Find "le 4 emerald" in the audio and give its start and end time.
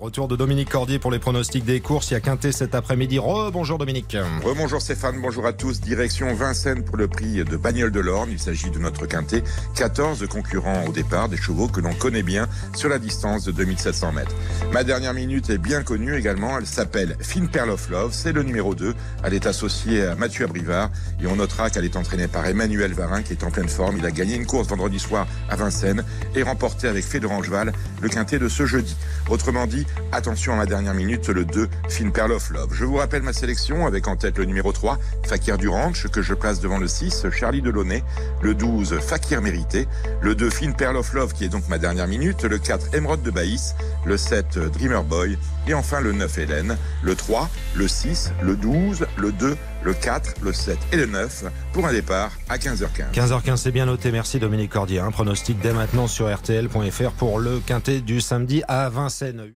42.44-43.22